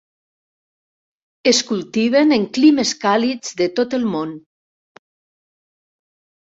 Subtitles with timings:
[1.51, 4.37] Es cultiven en climes càlids de tot el món.